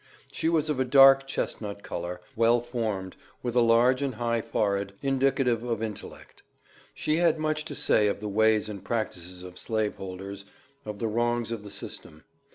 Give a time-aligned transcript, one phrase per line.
[0.31, 4.93] She was of a dark chestnut color, well formed, with a large and high forehead,
[5.03, 6.41] indicative of intellect.
[6.95, 10.45] She had much to say of the ways and practices of slave holders;
[10.85, 12.23] of the wrongs of the system.